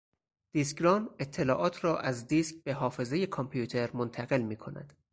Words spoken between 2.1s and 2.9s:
دیسک به